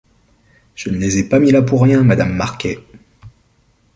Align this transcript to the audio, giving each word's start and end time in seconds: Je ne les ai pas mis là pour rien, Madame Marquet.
Je 0.73 0.89
ne 0.89 0.97
les 0.97 1.19
ai 1.19 1.29
pas 1.29 1.37
mis 1.37 1.51
là 1.51 1.61
pour 1.61 1.83
rien, 1.83 2.03
Madame 2.03 2.33
Marquet. 2.33 2.79